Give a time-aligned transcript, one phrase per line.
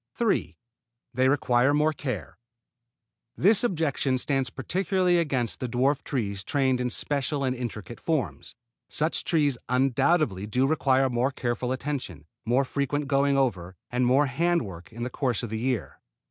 [0.15, 0.57] 3.
[1.13, 2.39] They require more care.
[3.37, 8.55] This objection stands particularly against the dwarf trees trained in special and intricate forms.
[8.89, 14.63] Such trees undoubtedly do require more careful attention, more frequent going over, and more hand
[14.63, 15.99] work in the course of the year.